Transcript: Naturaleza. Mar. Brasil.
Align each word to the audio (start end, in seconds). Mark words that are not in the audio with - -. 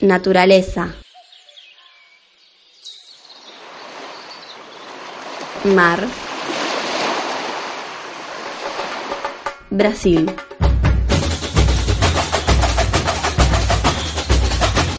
Naturaleza. 0.00 0.92
Mar. 5.64 6.00
Brasil. 9.70 10.26